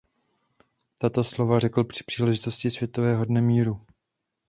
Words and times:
Tato 0.97 1.23
slova 1.23 1.59
řekl 1.59 1.83
při 1.83 2.03
příležitosti 2.03 2.69
světového 2.71 3.25
dne 3.25 3.41
míru. 3.41 3.85